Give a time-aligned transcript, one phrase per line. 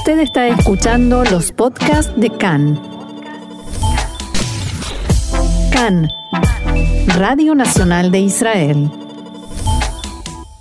[0.00, 2.80] Usted está escuchando los podcasts de CAN.
[5.70, 6.08] CAN,
[7.18, 8.90] Radio Nacional de Israel.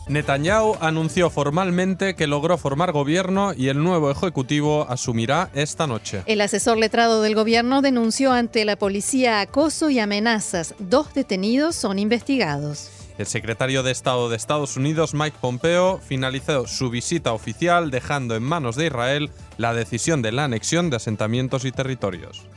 [0.09, 6.21] Netanyahu anunció formalmente que logró formar gobierno y el nuevo ejecutivo asumirá esta noche.
[6.25, 10.75] El asesor letrado del gobierno denunció ante la policía acoso y amenazas.
[10.79, 12.98] Dos detenidos son investigados.
[13.19, 18.43] El secretario de Estado de Estados Unidos, Mike Pompeo, finalizó su visita oficial dejando en
[18.43, 22.47] manos de Israel la decisión de la anexión de asentamientos y territorios.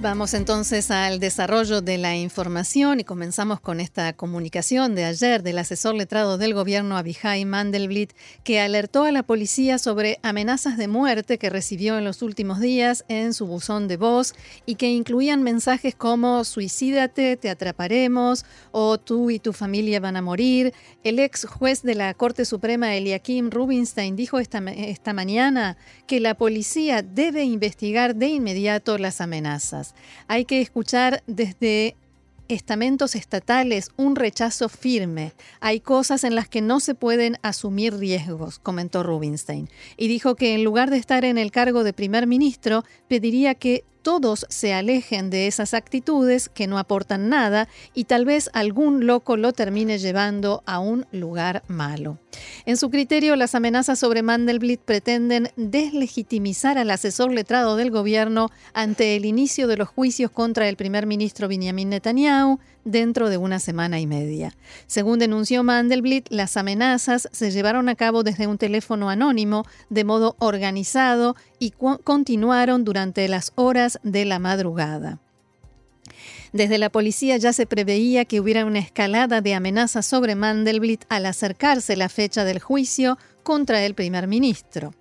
[0.00, 5.58] Vamos entonces al desarrollo de la información y comenzamos con esta comunicación de ayer del
[5.58, 8.12] asesor letrado del gobierno Abihai Mandelblit
[8.44, 13.04] que alertó a la policía sobre amenazas de muerte que recibió en los últimos días
[13.08, 14.34] en su buzón de voz
[14.66, 20.22] y que incluían mensajes como suicídate, te atraparemos o tú y tu familia van a
[20.22, 20.74] morir.
[21.02, 25.76] El ex juez de la Corte Suprema Eliakim Rubinstein dijo esta, esta mañana
[26.06, 29.87] que la policía debe investigar de inmediato las amenazas.
[30.26, 31.96] Hay que escuchar desde
[32.48, 35.32] estamentos estatales un rechazo firme.
[35.60, 39.68] Hay cosas en las que no se pueden asumir riesgos, comentó Rubinstein.
[39.96, 43.84] Y dijo que en lugar de estar en el cargo de primer ministro, pediría que
[44.08, 49.36] todos se alejen de esas actitudes que no aportan nada y tal vez algún loco
[49.36, 52.16] lo termine llevando a un lugar malo.
[52.64, 59.14] En su criterio, las amenazas sobre Mandelblit pretenden deslegitimizar al asesor letrado del gobierno ante
[59.14, 64.00] el inicio de los juicios contra el primer ministro Benjamin Netanyahu, dentro de una semana
[64.00, 64.54] y media.
[64.86, 70.36] Según denunció Mandelblit, las amenazas se llevaron a cabo desde un teléfono anónimo de modo
[70.38, 75.20] organizado y continuaron durante las horas de la madrugada.
[76.52, 81.26] Desde la policía ya se preveía que hubiera una escalada de amenazas sobre Mandelblit al
[81.26, 84.94] acercarse la fecha del juicio contra el primer ministro.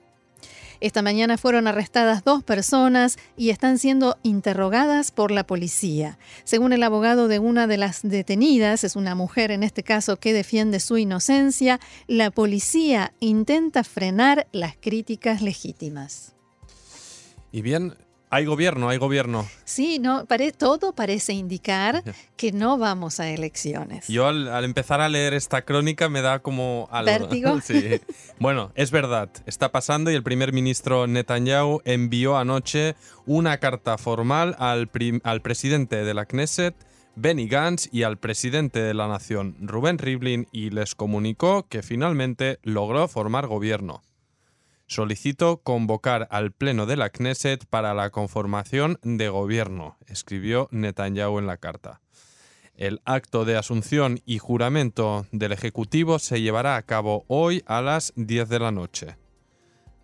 [0.79, 6.19] Esta mañana fueron arrestadas dos personas y están siendo interrogadas por la policía.
[6.44, 10.34] Según el abogado de una de las detenidas, es una mujer en este caso que
[10.34, 16.37] defiende su inocencia, la policía intenta frenar las críticas legítimas.
[17.57, 17.95] Y bien,
[18.29, 19.47] hay gobierno, hay gobierno.
[19.66, 20.28] Sí, no,
[20.59, 22.03] todo parece indicar
[22.35, 24.07] que no vamos a elecciones.
[24.07, 27.12] Yo al, empezar a leer esta crónica me da como algo.
[27.12, 27.59] ¿Vértigo?
[27.63, 28.00] sí.
[28.38, 34.56] Bueno, es verdad, está pasando y el primer ministro Netanyahu envió anoche una carta formal
[34.59, 34.91] al,
[35.23, 36.75] al presidente de la Knesset,
[37.16, 42.59] Benny Gantz, y al presidente de la nación, Rubén Rivlin, y les comunicó que finalmente
[42.62, 44.03] logró formar gobierno.
[44.88, 51.46] Solicito convocar al Pleno de la Knesset para la conformación de gobierno, escribió Netanyahu en
[51.46, 52.00] la carta.
[52.78, 58.14] El acto de asunción y juramento del Ejecutivo se llevará a cabo hoy a las
[58.16, 59.18] 10 de la noche.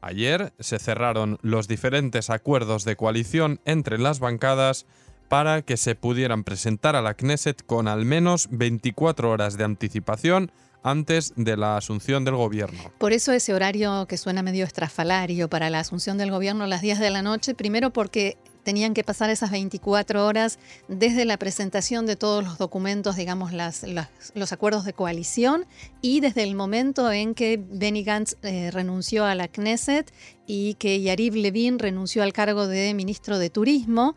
[0.01, 4.85] Ayer se cerraron los diferentes acuerdos de coalición entre las bancadas
[5.33, 10.51] para que se pudieran presentar a la Knesset con al menos 24 horas de anticipación
[10.83, 12.79] antes de la asunción del gobierno.
[12.99, 16.83] Por eso ese horario que suena medio estrafalario para la asunción del gobierno a las
[16.83, 22.05] 10 de la noche, primero porque tenían que pasar esas 24 horas desde la presentación
[22.05, 25.65] de todos los documentos, digamos, los acuerdos de coalición
[25.99, 30.13] y desde el momento en que Benny Gantz eh, renunció a la Knesset
[30.45, 34.15] y que Yariv Levin renunció al cargo de ministro de Turismo.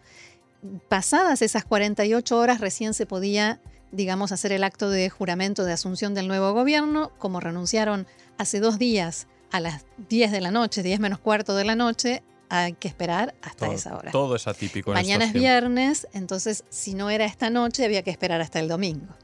[0.88, 3.60] Pasadas esas 48 horas recién se podía
[3.92, 8.06] digamos, hacer el acto de juramento de asunción del nuevo gobierno, como renunciaron
[8.38, 12.22] hace dos días a las 10 de la noche, 10 menos cuarto de la noche,
[12.48, 14.12] hay que esperar hasta esa hora.
[14.12, 14.92] Todo es atípico.
[14.92, 19.14] Mañana es viernes, entonces si no era esta noche había que esperar hasta el domingo.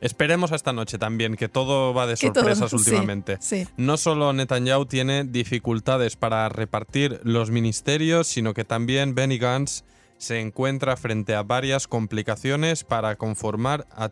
[0.00, 3.38] Esperemos esta noche también, que todo va de sorpresas últimamente.
[3.78, 9.84] No solo Netanyahu tiene dificultades para repartir los ministerios, sino que también Benny Gantz
[10.18, 14.10] se encuentra frente a varias complicaciones para conformar a,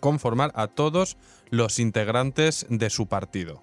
[0.00, 1.16] conformar a todos
[1.50, 3.62] los integrantes de su partido.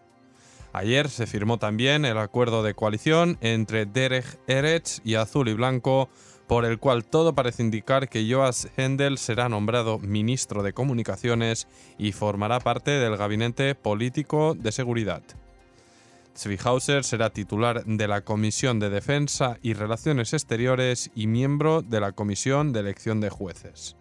[0.74, 6.10] Ayer se firmó también el acuerdo de coalición entre Derek Eretz y Azul y Blanco,
[6.48, 11.68] por el cual todo parece indicar que Joas Hendel será nombrado ministro de Comunicaciones
[11.98, 15.24] y formará parte del gabinete político de seguridad.
[16.38, 22.12] Zwiehauser será titular de la Comisión de Defensa y Relaciones Exteriores y miembro de la
[22.12, 23.96] Comisión de Elección de Jueces.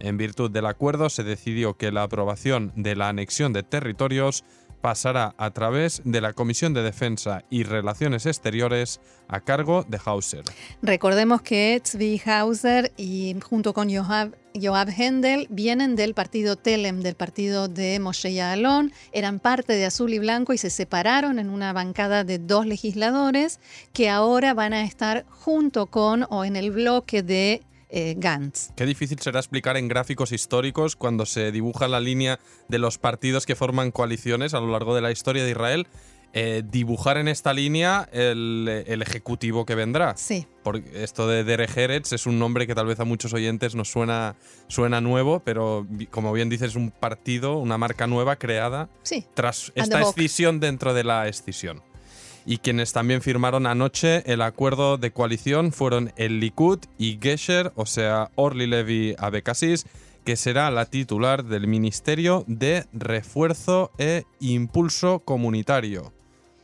[0.00, 4.44] En virtud del acuerdo se decidió que la aprobación de la anexión de territorios
[4.80, 10.44] pasará a través de la Comisión de Defensa y Relaciones Exteriores a cargo de Hauser.
[10.82, 17.14] Recordemos que Tzvi Hauser y junto con Joab, Joab Hendel vienen del partido Telem, del
[17.14, 21.72] partido de Moshe Yaalon, eran parte de Azul y Blanco y se separaron en una
[21.72, 23.60] bancada de dos legisladores
[23.92, 28.70] que ahora van a estar junto con o en el bloque de eh, Gantz.
[28.76, 32.38] Qué difícil será explicar en gráficos históricos cuando se dibuja la línea
[32.68, 35.86] de los partidos que forman coaliciones a lo largo de la historia de Israel.
[36.32, 40.16] Eh, dibujar en esta línea el, ejecutivo que vendrá.
[40.16, 40.46] Sí.
[40.62, 43.90] Porque esto de Derek Eretz es un nombre que tal vez a muchos oyentes nos
[43.90, 44.36] suena,
[44.68, 48.88] suena nuevo, pero como bien dices, es un partido, una marca nueva creada
[49.34, 51.82] tras esta escisión dentro de la escisión
[52.50, 57.86] y quienes también firmaron anoche el acuerdo de coalición fueron el Likud y Gesher, o
[57.86, 59.86] sea, Orly Levy Abekasis,
[60.24, 66.12] que será la titular del Ministerio de Refuerzo e Impulso Comunitario.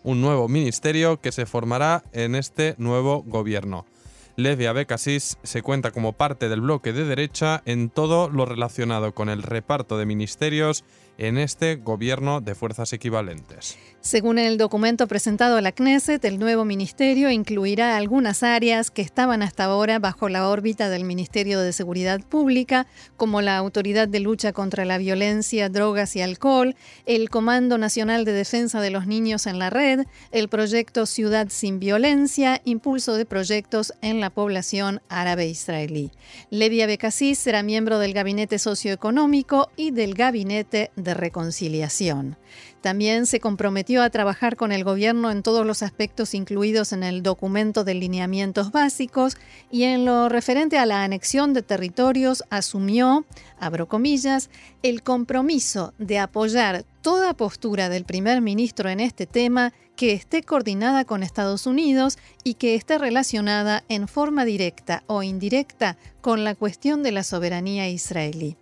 [0.03, 3.87] Un nuevo ministerio que se formará en este nuevo gobierno.
[4.35, 9.29] Levi Abekasis se cuenta como parte del bloque de derecha en todo lo relacionado con
[9.29, 10.85] el reparto de ministerios
[11.19, 13.77] en este gobierno de fuerzas equivalentes.
[14.01, 19.43] Según el documento presentado a la Knesset, el nuevo ministerio incluirá algunas áreas que estaban
[19.43, 22.87] hasta ahora bajo la órbita del Ministerio de Seguridad Pública,
[23.17, 28.31] como la Autoridad de Lucha contra la Violencia, Drogas y Alcohol, el Comando Nacional de
[28.31, 33.93] Defensa de los Niños en la Red, el proyecto Ciudad sin Violencia, impulso de proyectos
[34.03, 36.13] en la población árabe israelí.
[36.51, 42.37] Levi Abekassis será miembro del Gabinete Socioeconómico y del Gabinete Reconciliación.
[42.81, 47.23] También se comprometió a trabajar con el gobierno en todos los aspectos incluidos en el
[47.23, 49.37] documento de lineamientos básicos
[49.71, 53.25] y en lo referente a la anexión de territorios asumió,
[53.59, 54.51] abro comillas,
[54.83, 61.05] el compromiso de apoyar toda postura del primer ministro en este tema que esté coordinada
[61.05, 67.03] con Estados Unidos y que esté relacionada en forma directa o indirecta con la cuestión
[67.03, 68.57] de la soberanía israelí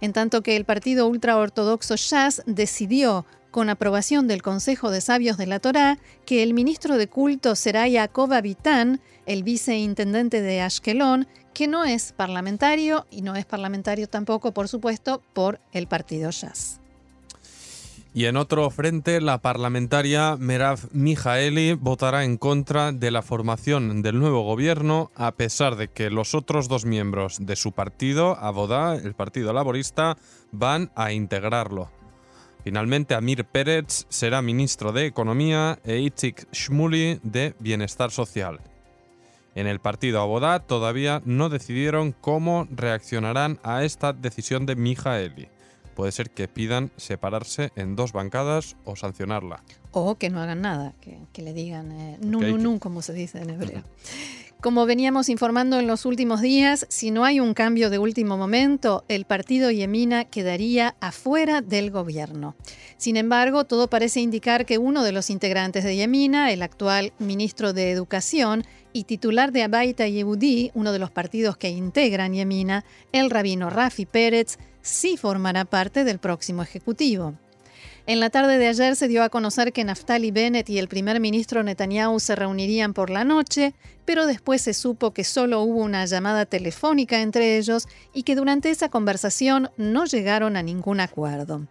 [0.00, 5.46] en tanto que el partido ultraortodoxo Shas decidió, con aprobación del Consejo de Sabios de
[5.46, 11.66] la Torá, que el ministro de culto será Jacob Abitán, el viceintendente de Ashkelon, que
[11.66, 16.80] no es parlamentario y no es parlamentario tampoco, por supuesto, por el partido Shas.
[18.12, 24.18] Y en otro frente, la parlamentaria Merav Mijaeli votará en contra de la formación del
[24.18, 29.14] nuevo gobierno, a pesar de que los otros dos miembros de su partido, Abodá, el
[29.14, 30.16] Partido Laborista,
[30.50, 31.88] van a integrarlo.
[32.64, 38.58] Finalmente, Amir Pérez será ministro de Economía e Itzik Shmuli de Bienestar Social.
[39.54, 45.48] En el partido Abodá todavía no decidieron cómo reaccionarán a esta decisión de Mijaeli
[46.00, 49.62] puede ser que pidan separarse en dos bancadas o sancionarla.
[49.92, 53.84] O que no hagan nada, que, le digan eh, nun, como se dice en hebreo.
[54.60, 59.04] Como veníamos informando en los últimos días, si no hay un cambio de último momento,
[59.08, 62.54] el partido Yemina quedaría afuera del gobierno.
[62.98, 67.72] Sin embargo, todo parece indicar que uno de los integrantes de Yemina, el actual ministro
[67.72, 73.30] de Educación y titular de Abaita Yehudi, uno de los partidos que integran Yemina, el
[73.30, 77.34] rabino Rafi Pérez, sí formará parte del próximo Ejecutivo.
[78.10, 81.20] En la tarde de ayer se dio a conocer que Naftali Bennett y el primer
[81.20, 83.72] ministro Netanyahu se reunirían por la noche,
[84.04, 88.70] pero después se supo que solo hubo una llamada telefónica entre ellos y que durante
[88.70, 91.68] esa conversación no llegaron a ningún acuerdo.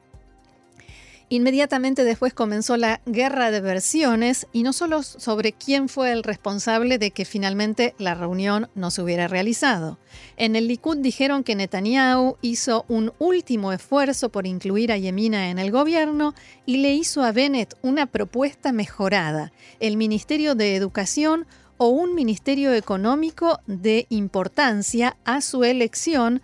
[1.31, 6.97] Inmediatamente después comenzó la guerra de versiones y no solo sobre quién fue el responsable
[6.97, 9.99] de que finalmente la reunión no se hubiera realizado.
[10.37, 15.59] En el Likud dijeron que Netanyahu hizo un último esfuerzo por incluir a Yemina en
[15.59, 16.33] el gobierno
[16.65, 19.51] y le hizo a Bennett una propuesta mejorada.
[19.79, 21.45] El Ministerio de Educación
[21.81, 26.41] o un ministerio económico de importancia a su elección,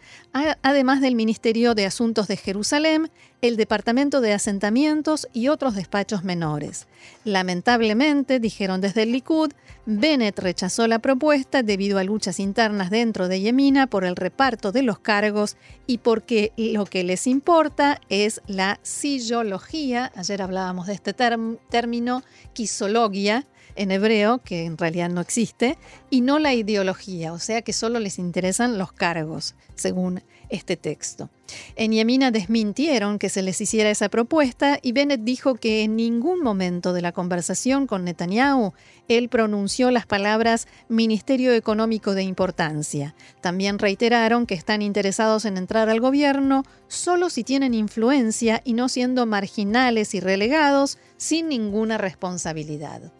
[0.61, 3.11] además del Ministerio de Asuntos de Jerusalén,
[3.41, 6.87] el Departamento de Asentamientos y otros despachos menores.
[7.25, 9.51] Lamentablemente, dijeron desde el Likud,
[9.85, 14.83] Bennett rechazó la propuesta debido a luchas internas dentro de Yemina por el reparto de
[14.83, 21.13] los cargos y porque lo que les importa es la sillología, ayer hablábamos de este
[21.13, 22.23] término,
[22.53, 23.45] quisologia,
[23.75, 25.77] en hebreo, que en realidad no existe,
[26.09, 31.29] y no la ideología, o sea que solo les interesan los cargos, según este texto.
[31.75, 36.41] En Yemina desmintieron que se les hiciera esa propuesta y Bennett dijo que en ningún
[36.41, 38.73] momento de la conversación con Netanyahu
[39.07, 43.15] él pronunció las palabras Ministerio Económico de Importancia.
[43.41, 48.89] También reiteraron que están interesados en entrar al gobierno solo si tienen influencia y no
[48.89, 53.11] siendo marginales y relegados sin ninguna responsabilidad.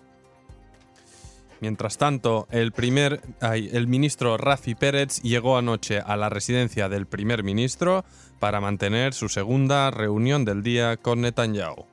[1.65, 7.41] Mientras tanto, el, primer, el ministro Rafi Pérez llegó anoche a la residencia del primer
[7.41, 8.05] ministro
[8.38, 11.88] para mantener su segunda reunión del día con Netanyahu.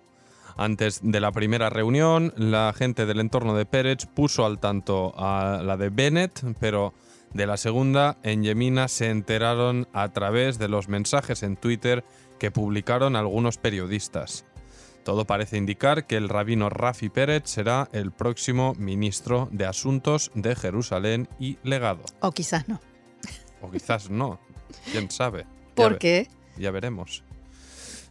[0.59, 5.63] Antes de la primera reunión, la gente del entorno de Pérez puso al tanto a
[5.65, 6.93] la de Bennett, pero
[7.33, 12.05] de la segunda en Yemina se enteraron a través de los mensajes en Twitter
[12.39, 14.45] que publicaron algunos periodistas.
[15.05, 20.55] Todo parece indicar que el rabino Rafi Pérez será el próximo ministro de Asuntos de
[20.55, 22.03] Jerusalén y Legado.
[22.21, 22.81] O quizás no.
[23.61, 24.39] O quizás no.
[24.91, 25.47] ¿Quién sabe?
[25.75, 26.29] ¿Por qué?
[26.57, 27.25] Ya veremos.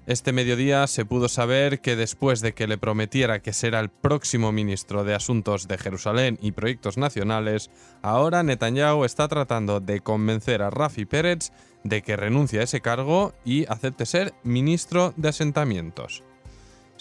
[0.07, 4.51] Este mediodía se pudo saber que después de que le prometiera que será el próximo
[4.51, 7.69] ministro de Asuntos de Jerusalén y Proyectos Nacionales,
[8.01, 11.51] ahora Netanyahu está tratando de convencer a Rafi Pérez
[11.83, 16.23] de que renuncie a ese cargo y acepte ser ministro de Asentamientos.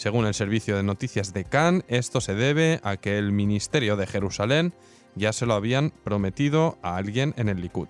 [0.01, 4.07] Según el servicio de noticias de Cannes, esto se debe a que el Ministerio de
[4.07, 4.73] Jerusalén
[5.13, 7.87] ya se lo habían prometido a alguien en el Likud.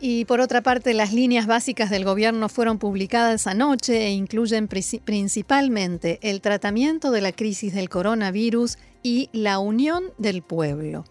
[0.00, 6.18] Y por otra parte, las líneas básicas del gobierno fueron publicadas anoche e incluyen principalmente
[6.20, 11.04] el tratamiento de la crisis del coronavirus y la unión del pueblo.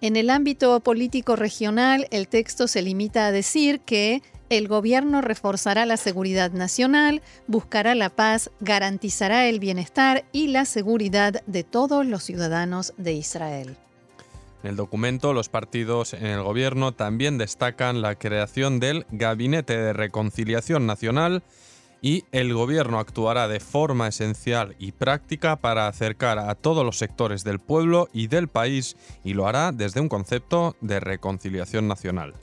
[0.00, 5.86] En el ámbito político regional, el texto se limita a decir que el gobierno reforzará
[5.86, 12.24] la seguridad nacional, buscará la paz, garantizará el bienestar y la seguridad de todos los
[12.24, 13.76] ciudadanos de Israel.
[14.62, 19.92] En el documento, los partidos en el gobierno también destacan la creación del Gabinete de
[19.92, 21.42] Reconciliación Nacional
[22.02, 27.44] y el gobierno actuará de forma esencial y práctica para acercar a todos los sectores
[27.44, 32.34] del pueblo y del país y lo hará desde un concepto de reconciliación nacional.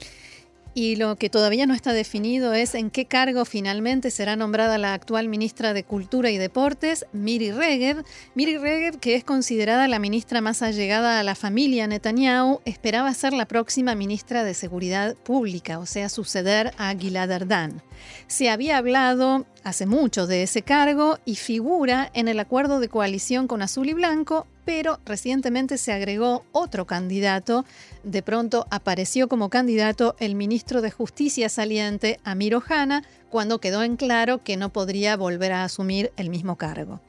[0.79, 4.93] Y lo que todavía no está definido es en qué cargo finalmente será nombrada la
[4.93, 8.03] actual ministra de Cultura y Deportes, Miri Regev.
[8.35, 13.33] Miri Regev, que es considerada la ministra más allegada a la familia Netanyahu, esperaba ser
[13.33, 17.81] la próxima ministra de Seguridad Pública, o sea, suceder a Gilad Erdan.
[18.27, 23.47] Se había hablado hace mucho de ese cargo y figura en el acuerdo de coalición
[23.47, 27.63] con Azul y Blanco, pero recientemente se agregó otro candidato.
[28.03, 33.95] De pronto apareció como candidato el ministro de Justicia saliente, Amir Ohana, cuando quedó en
[33.95, 36.99] claro que no podría volver a asumir el mismo cargo.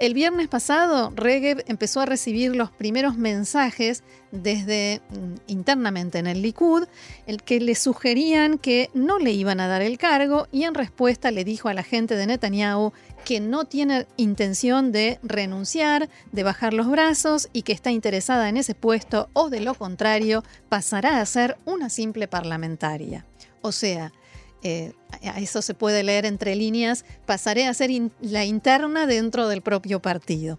[0.00, 4.02] El viernes pasado, Regev empezó a recibir los primeros mensajes
[4.32, 6.84] desde mm, internamente en el Likud,
[7.26, 11.30] el que le sugerían que no le iban a dar el cargo y en respuesta
[11.30, 12.94] le dijo a la gente de Netanyahu
[13.26, 18.56] que no tiene intención de renunciar, de bajar los brazos y que está interesada en
[18.56, 23.26] ese puesto o de lo contrario pasará a ser una simple parlamentaria.
[23.60, 24.14] O sea,
[24.62, 24.92] eh,
[25.36, 27.90] eso se puede leer entre líneas, pasaré a ser
[28.20, 30.58] la interna dentro del propio partido.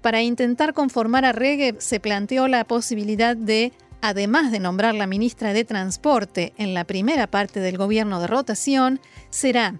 [0.00, 5.52] Para intentar conformar a Regev se planteó la posibilidad de, además de nombrar la ministra
[5.52, 9.78] de Transporte en la primera parte del gobierno de rotación, será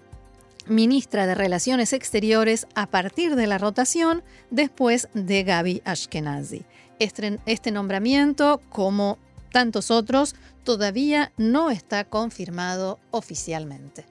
[0.67, 6.63] ministra de Relaciones Exteriores a partir de la rotación después de Gaby Ashkenazi.
[6.99, 9.17] Este nombramiento, como
[9.51, 14.05] tantos otros, todavía no está confirmado oficialmente.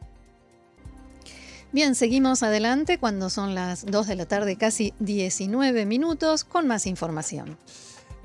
[1.73, 6.87] Bien, seguimos adelante cuando son las 2 de la tarde, casi 19 minutos, con más
[6.87, 7.57] información.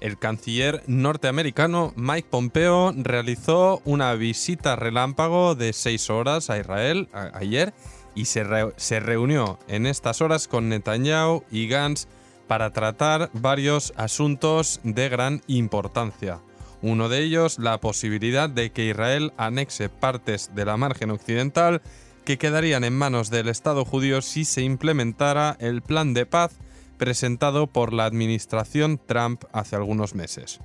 [0.02, 7.74] El canciller norteamericano Mike Pompeo realizó una visita relámpago de 6 horas a Israel ayer
[8.14, 12.08] y se, se reunió en estas horas con Netanyahu y Gantz
[12.48, 16.42] para tratar varios asuntos de gran importancia.
[16.90, 21.82] Uno de ellos, la posibilidad de que Israel anexe partes de la margen occidental
[22.24, 26.54] que quedarían en manos del Estado judío si se implementara el plan de paz
[26.98, 30.62] presentado por la administración Trump hace algunos meses.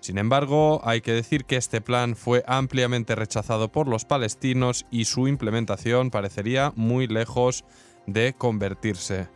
[0.00, 5.04] Sin embargo, hay que decir que este plan fue ampliamente rechazado por los palestinos y
[5.04, 7.64] su implementación parecería muy lejos
[8.08, 9.28] de convertirse.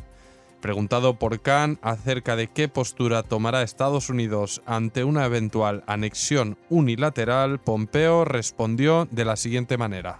[0.67, 7.61] Preguntado por Khan acerca de qué postura tomará Estados Unidos ante una eventual anexión unilateral,
[7.61, 10.19] Pompeo respondió de la siguiente manera.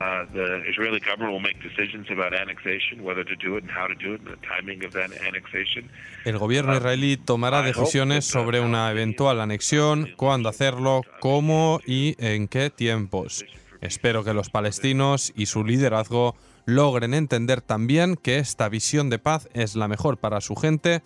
[0.00, 3.86] Uh, the Israeli government will make decisions about annexation, whether to do it and how
[3.86, 5.90] to do it, and the timing of that annexation.
[6.24, 12.48] El gobierno Uh, israelí tomará decisiones sobre una eventual anexión, cuándo hacerlo, cómo y en
[12.48, 13.44] qué tiempos.
[13.82, 16.34] Espero que los palestinos y su liderazgo
[16.66, 21.02] logren entender también que esta visión de paz es la mejor para su gente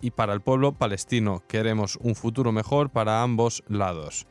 [0.00, 1.42] y para el pueblo palestino.
[1.46, 4.26] Queremos un futuro mejor para ambos lados.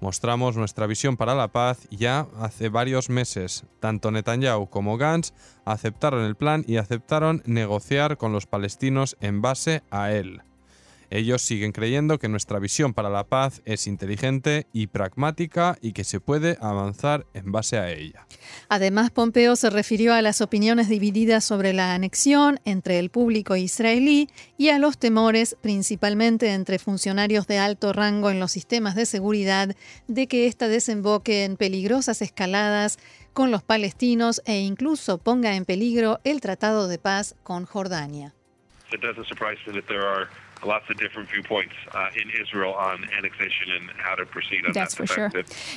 [0.00, 3.64] Mostramos nuestra visión para la paz ya hace varios meses.
[3.78, 5.32] Tanto Netanyahu como Gantz
[5.64, 10.42] aceptaron el plan y aceptaron negociar con los palestinos en base a él.
[11.14, 16.04] Ellos siguen creyendo que nuestra visión para la paz es inteligente y pragmática y que
[16.04, 18.26] se puede avanzar en base a ella.
[18.70, 24.30] Además, Pompeo se refirió a las opiniones divididas sobre la anexión entre el público israelí
[24.56, 29.76] y a los temores, principalmente entre funcionarios de alto rango en los sistemas de seguridad,
[30.08, 32.98] de que ésta desemboque en peligrosas escaladas
[33.34, 38.32] con los palestinos e incluso ponga en peligro el tratado de paz con Jordania.
[38.90, 39.00] It
[40.64, 44.94] lots of different viewpoints uh, in Israel on annexation and how to proceed on That's
[44.94, 45.06] that.
[45.06, 45.30] for sure.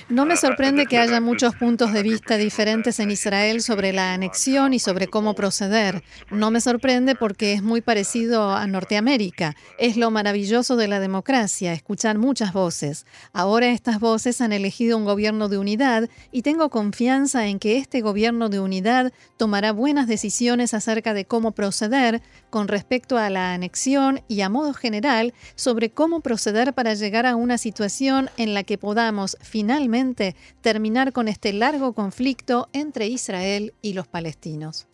[0.10, 4.13] No me uh, sorprende que haya muchos puntos de vista diferentes en Israel sobre la
[4.13, 6.04] anexión y sobre cómo proceder.
[6.30, 9.56] No me sorprende porque es muy parecido a Norteamérica.
[9.77, 13.06] Es lo maravilloso de la democracia, escuchar muchas voces.
[13.34, 18.01] Ahora estas voces han elegido un gobierno de unidad y tengo confianza en que este
[18.01, 22.22] gobierno de unidad tomará buenas decisiones acerca de cómo proceder
[22.56, 27.36] con respecto a la anexión y a modo general sobre cómo proceder para llegar a
[27.36, 33.92] una situación en la que podamos finalmente terminar con este largo conflicto entre Israel y
[33.92, 34.88] los palestinos.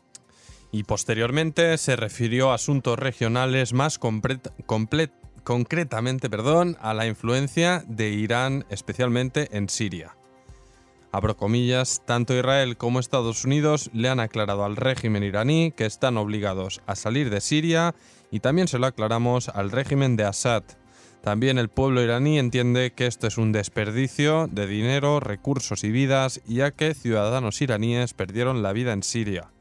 [0.72, 4.00] Y posteriormente se refirió a asuntos regionales más
[5.44, 10.16] concretamente perdón, a la influencia de Irán, especialmente en Siria.
[11.14, 16.16] Abro comillas, tanto Israel como Estados Unidos le han aclarado al régimen iraní que están
[16.16, 17.96] obligados a salir de Siria
[18.32, 20.64] y también se lo aclaramos al régimen de Assad.
[21.22, 26.42] También el pueblo iraní entiende que esto es un desperdicio de dinero, recursos y vidas,
[26.48, 29.52] ya que ciudadanos iraníes perdieron la vida en Siria.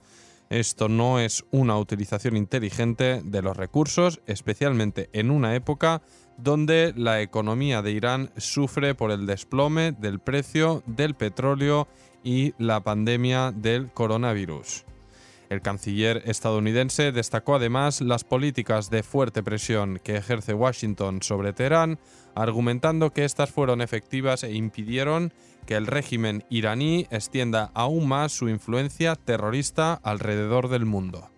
[0.51, 6.03] Esto no es una utilización inteligente de los recursos, especialmente en una época
[6.39, 11.87] donde la economía de Irán sufre por el desplome del precio del petróleo
[12.25, 14.85] y la pandemia del coronavirus.
[15.51, 21.99] El canciller estadounidense destacó además las políticas de fuerte presión que ejerce Washington sobre Teherán,
[22.37, 25.33] argumentando que estas fueron efectivas e impidieron
[25.67, 31.29] que el régimen iraní extienda aún más su influencia terrorista alrededor del mundo.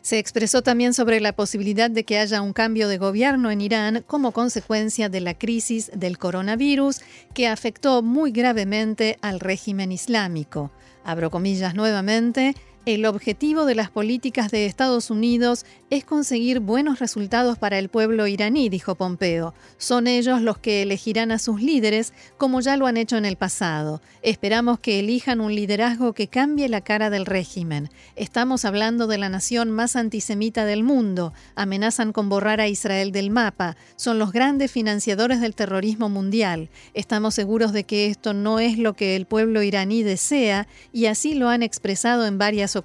[0.00, 4.04] Se expresó también sobre la posibilidad de que haya un cambio de gobierno en Irán
[4.06, 7.00] como consecuencia de la crisis del coronavirus
[7.34, 10.70] que afectó muy gravemente al régimen islámico.
[11.04, 12.54] Abro comillas nuevamente.
[12.88, 18.26] El objetivo de las políticas de Estados Unidos es conseguir buenos resultados para el pueblo
[18.26, 19.52] iraní, dijo Pompeo.
[19.76, 23.36] Son ellos los que elegirán a sus líderes, como ya lo han hecho en el
[23.36, 24.00] pasado.
[24.22, 27.90] Esperamos que elijan un liderazgo que cambie la cara del régimen.
[28.16, 31.34] Estamos hablando de la nación más antisemita del mundo.
[31.56, 33.76] Amenazan con borrar a Israel del mapa.
[33.96, 36.70] Son los grandes financiadores del terrorismo mundial.
[36.94, 41.34] Estamos seguros de que esto no es lo que el pueblo iraní desea y así
[41.34, 42.77] lo han expresado en varias ocasiones.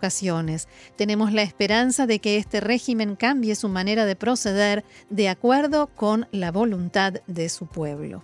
[0.95, 6.27] Tenemos la esperanza de que este régimen cambie su manera de proceder de acuerdo con
[6.31, 8.23] la voluntad de su pueblo.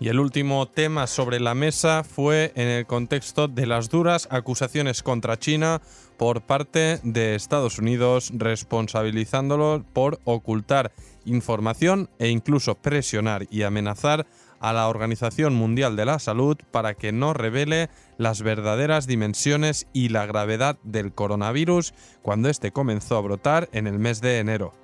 [0.00, 5.02] Y el último tema sobre la mesa fue en el contexto de las duras acusaciones
[5.02, 5.82] contra China
[6.16, 10.92] por parte de Estados Unidos, responsabilizándolo por ocultar
[11.26, 14.26] información e incluso presionar y amenazar
[14.60, 20.10] a la Organización Mundial de la Salud para que no revele las verdaderas dimensiones y
[20.10, 24.74] la gravedad del coronavirus cuando este comenzó a brotar en el mes de enero.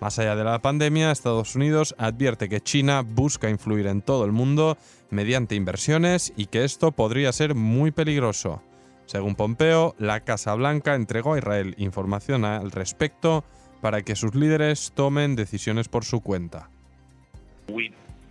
[0.00, 4.32] Más allá de la pandemia, Estados Unidos advierte que China busca influir en todo el
[4.32, 4.76] mundo
[5.10, 8.62] mediante inversiones y que esto podría ser muy peligroso.
[9.06, 13.44] Según Pompeo, la Casa Blanca entregó a Israel información al respecto
[13.80, 16.70] para que sus líderes tomen decisiones por su cuenta.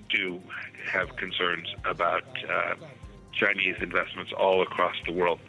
[0.10, 0.40] Do
[0.92, 2.76] have concerns about uh,
[3.34, 5.40] Chinese investments all across the world.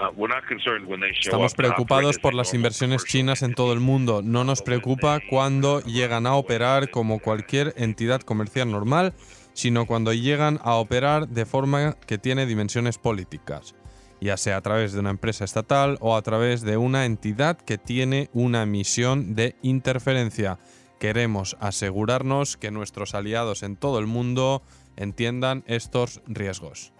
[0.00, 3.54] Uh, we're not concerned when they show Estamos operate preocupados por las inversiones chinas en
[3.54, 4.22] todo el mundo.
[4.22, 9.12] No nos preocupa cuando llegan a operar como cualquier entidad comercial normal,
[9.52, 13.74] sino cuando llegan a operar de forma que tiene dimensiones políticas,
[14.20, 17.76] ya sea a través de una empresa estatal o a través de una entidad que
[17.76, 20.58] tiene una misión de interferencia.
[21.02, 24.62] Queremos asegurarnos que nuestros aliados en todo el mundo
[24.94, 26.92] entiendan estos riesgos.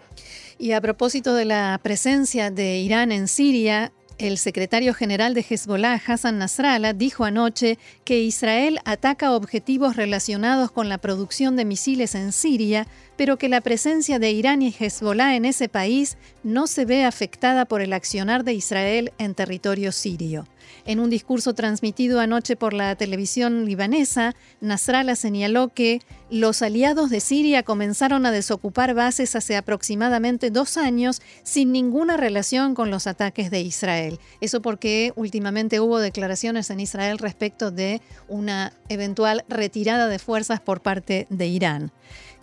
[0.59, 6.01] Y a propósito de la presencia de Irán en Siria, el secretario general de Hezbollah,
[6.05, 12.33] Hassan Nasrallah, dijo anoche que Israel ataca objetivos relacionados con la producción de misiles en
[12.33, 17.05] Siria, pero que la presencia de Irán y Hezbollah en ese país no se ve
[17.05, 20.45] afectada por el accionar de Israel en territorio sirio.
[20.85, 27.19] En un discurso transmitido anoche por la televisión libanesa, Nasrallah señaló que los aliados de
[27.19, 33.51] Siria comenzaron a desocupar bases hace aproximadamente dos años sin ninguna relación con los ataques
[33.51, 34.19] de Israel.
[34.41, 40.81] Eso porque últimamente hubo declaraciones en Israel respecto de una eventual retirada de fuerzas por
[40.81, 41.91] parte de Irán.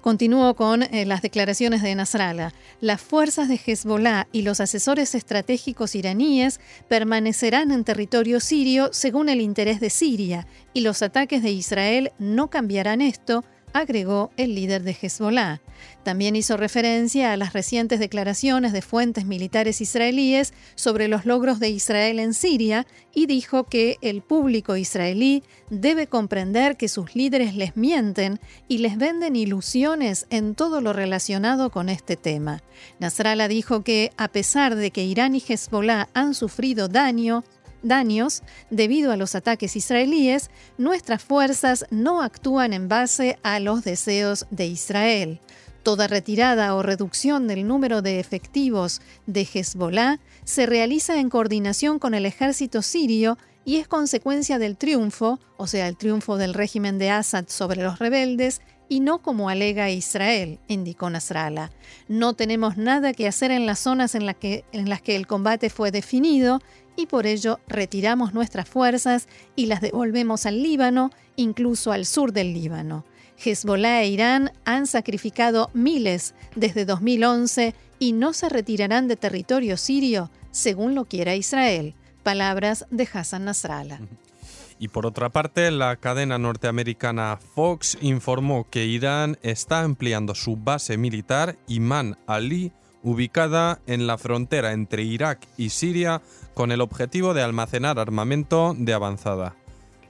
[0.00, 2.52] Continúo con eh, las declaraciones de Nasrallah.
[2.80, 6.58] Las fuerzas de Hezbollah y los asesores estratégicos iraníes
[6.88, 12.48] permanecerán en territorio sirio según el interés de Siria, y los ataques de Israel no
[12.48, 15.60] cambiarán esto, agregó el líder de Hezbollah.
[16.02, 21.68] También hizo referencia a las recientes declaraciones de fuentes militares israelíes sobre los logros de
[21.68, 27.76] Israel en Siria y dijo que el público israelí debe comprender que sus líderes les
[27.76, 32.62] mienten y les venden ilusiones en todo lo relacionado con este tema.
[32.98, 37.44] Nasrallah dijo que, a pesar de que Irán y Hezbollah han sufrido daño,
[37.82, 44.46] daños debido a los ataques israelíes, nuestras fuerzas no actúan en base a los deseos
[44.50, 45.40] de Israel.
[45.82, 52.12] Toda retirada o reducción del número de efectivos de Hezbollah se realiza en coordinación con
[52.12, 57.10] el ejército sirio y es consecuencia del triunfo, o sea, el triunfo del régimen de
[57.10, 61.70] Assad sobre los rebeldes, y no como alega Israel, indicó Nasrallah.
[62.08, 65.70] No tenemos nada que hacer en las zonas en, que, en las que el combate
[65.70, 66.60] fue definido
[67.00, 72.52] y por ello retiramos nuestras fuerzas y las devolvemos al Líbano, incluso al sur del
[72.52, 73.04] Líbano.
[73.42, 80.30] Hezbollah e Irán han sacrificado miles desde 2011 y no se retirarán de territorio sirio
[80.50, 81.94] según lo quiera Israel.
[82.22, 84.00] Palabras de Hassan Nasrallah.
[84.78, 90.96] Y por otra parte, la cadena norteamericana Fox informó que Irán está ampliando su base
[90.96, 96.22] militar Iman Ali, ubicada en la frontera entre Irak y Siria,
[96.60, 99.56] con el objetivo de almacenar armamento de avanzada.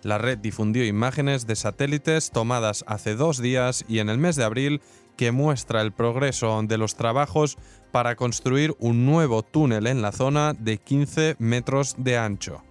[0.03, 4.43] La red difundió imágenes de satélites tomadas hace dos días y en el mes de
[4.43, 4.81] abril
[5.17, 7.57] que muestra el progreso de los trabajos
[7.93, 12.65] para construir un nuevo túnel en la zona de 15 metros de ancho.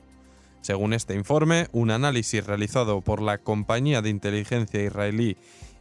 [0.60, 5.38] Según este informe, un análisis realizado por la compañía de inteligencia israelí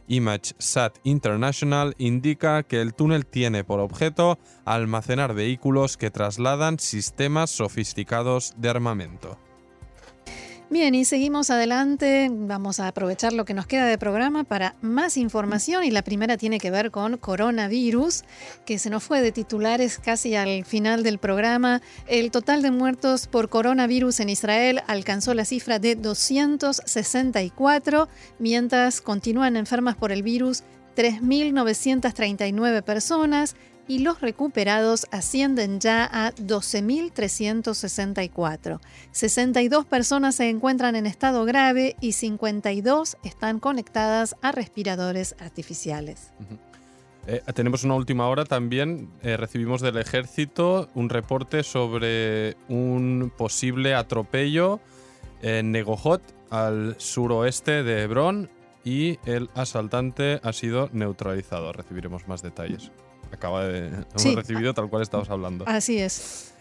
[0.09, 8.53] ImageSat International indica que el túnel tiene por objeto almacenar vehículos que trasladan sistemas sofisticados
[8.57, 9.48] de armamento.
[10.71, 12.29] Bien, y seguimos adelante.
[12.31, 16.37] Vamos a aprovechar lo que nos queda de programa para más información y la primera
[16.37, 18.23] tiene que ver con coronavirus,
[18.67, 21.81] que se nos fue de titulares casi al final del programa.
[22.05, 29.57] El total de muertos por coronavirus en Israel alcanzó la cifra de 264, mientras continúan
[29.57, 30.61] enfermas por el virus
[30.95, 33.55] 3.939 personas
[33.89, 38.79] y los recuperados ascienden ya a 12.364.
[39.11, 46.31] 62 personas se encuentran en estado grave y 52 están conectadas a respiradores artificiales.
[47.25, 49.09] Eh, tenemos una última hora también.
[49.23, 54.79] Eh, recibimos del ejército un reporte sobre un posible atropello
[55.41, 56.21] en Negohot,
[56.51, 58.51] al suroeste de Hebrón,
[58.83, 61.73] y el asaltante ha sido neutralizado.
[61.73, 62.91] Recibiremos más detalles
[63.35, 65.65] acaba de hemos recibido tal cual estamos hablando.
[65.67, 66.53] Así es.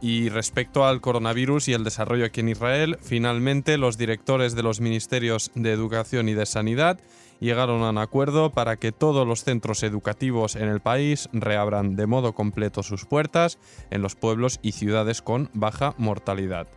[0.00, 4.80] y respecto al coronavirus y el desarrollo aquí en Israel, finalmente los directores de los
[4.80, 7.00] ministerios de Educación y de Sanidad
[7.40, 12.06] llegaron a un acuerdo para que todos los centros educativos en el país reabran de
[12.06, 13.58] modo completo sus puertas
[13.90, 16.68] en los pueblos y ciudades con baja mortalidad.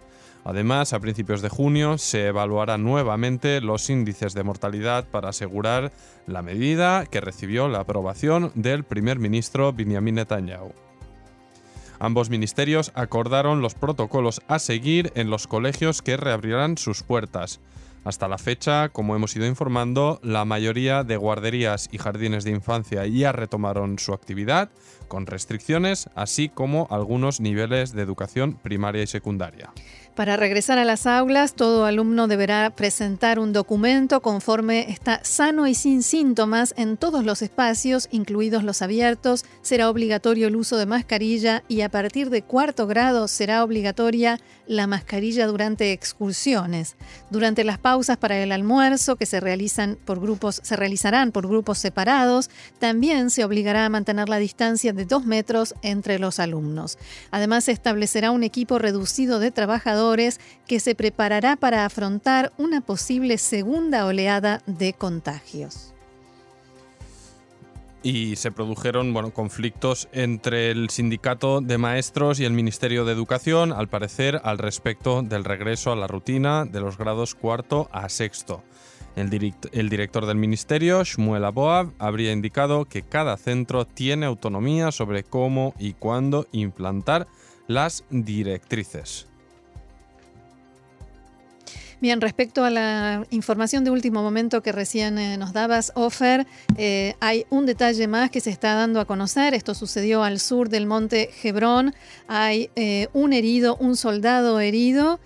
[0.47, 5.91] Además, a principios de junio se evaluarán nuevamente los índices de mortalidad para asegurar
[6.25, 10.71] la medida que recibió la aprobación del primer ministro Benjamin Netanyahu.
[11.99, 17.59] Ambos ministerios acordaron los protocolos a seguir en los colegios que reabrirán sus puertas.
[18.05, 23.05] Hasta la fecha, como hemos ido informando, la mayoría de guarderías y jardines de infancia
[23.05, 24.69] ya retomaron su actividad,
[25.09, 29.73] con restricciones, así como algunos niveles de educación primaria y secundaria.
[30.17, 35.75] Para regresar a las aulas, todo alumno deberá presentar un documento conforme está sano y
[35.75, 39.45] sin síntomas en todos los espacios, incluidos los abiertos.
[39.61, 44.87] Será obligatorio el uso de mascarilla y a partir de cuarto grado será obligatoria la
[44.87, 46.95] mascarilla durante excursiones.
[47.29, 51.77] Durante las pausas para el almuerzo, que se realizan por grupos, se realizarán por grupos
[51.77, 52.49] separados,
[52.79, 56.97] también se obligará a mantener la distancia de dos metros entre los alumnos.
[57.29, 60.06] Además, se establecerá un equipo reducido de trabajadores
[60.67, 65.93] que se preparará para afrontar una posible segunda oleada de contagios.
[68.03, 73.73] Y se produjeron bueno, conflictos entre el sindicato de maestros y el Ministerio de Educación,
[73.73, 78.63] al parecer, al respecto del regreso a la rutina de los grados cuarto a sexto.
[79.17, 85.23] El, el, director del ministerio, Shmuel Aboab, habría indicado que cada centro tiene autonomía sobre
[85.23, 87.25] cómo y cuándo implantar
[87.67, 89.27] las directrices.
[91.99, 96.45] Bien, respecto a la información de último momento que recién eh, nos dabas, Ofer,
[96.77, 99.55] eh, hay un detalle más que se está dando a conocer.
[99.55, 101.95] Esto sucedió al sur del monte Hebrón.
[102.27, 105.19] Hay eh, un herido, un soldado herido.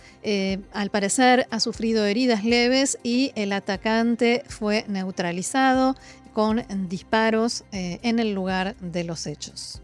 [0.71, 5.95] al parecer ha sufrido heridas leves y el atacante fue neutralizado
[6.31, 9.81] con disparos en el lugar de los hechos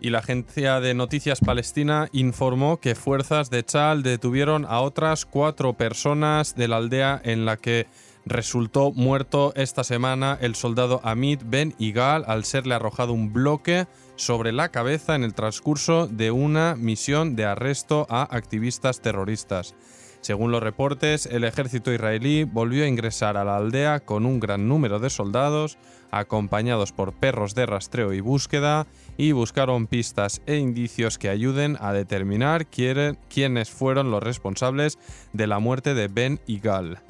[0.00, 5.74] y la agencia de noticias palestina informó que fuerzas de Chal detuvieron a otras cuatro
[5.74, 7.86] personas de la aldea en la que
[8.24, 13.86] resultó muerto esta semana el soldado Amit Ben Igal al serle arrojado un bloque
[14.16, 19.74] sobre la cabeza en el transcurso de una misión de arresto a activistas terroristas.
[20.20, 24.68] Según los reportes, el ejército israelí volvió a ingresar a la aldea con un gran
[24.68, 25.78] número de soldados,
[26.10, 28.86] acompañados por perros de rastreo y búsqueda,
[29.20, 34.98] y buscaron pistas e indicios que ayuden a determinar quiénes fueron los responsables
[35.34, 37.00] de la muerte de Ben Igal.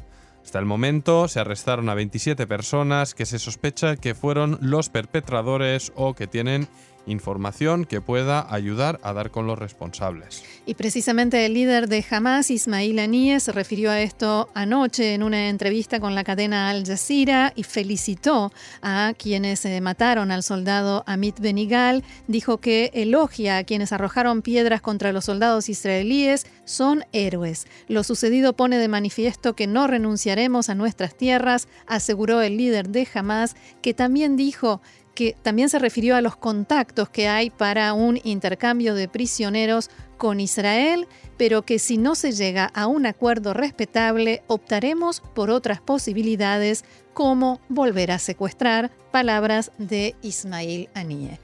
[0.43, 5.93] Hasta el momento se arrestaron a 27 personas que se sospecha que fueron los perpetradores
[5.95, 6.67] o que tienen
[7.11, 10.43] información que pueda ayudar a dar con los responsables.
[10.67, 15.49] Y precisamente el líder de Hamas, Ismail Haniyeh, se refirió a esto anoche en una
[15.49, 21.41] entrevista con la cadena Al Jazeera y felicitó a quienes eh, mataron al soldado Amit
[21.41, 22.05] Benigal.
[22.27, 27.67] Dijo que elogia a quienes arrojaron piedras contra los soldados israelíes, son héroes.
[27.89, 33.09] Lo sucedido pone de manifiesto que no renunciaremos a nuestras tierras, aseguró el líder de
[33.13, 34.81] Hamas, que también dijo
[35.21, 40.41] que también se refirió a los contactos que hay para un intercambio de prisioneros con
[40.41, 41.07] Israel,
[41.37, 47.61] pero que si no se llega a un acuerdo respetable, optaremos por otras posibilidades como
[47.69, 51.39] volver a secuestrar, palabras de Ismail Anie.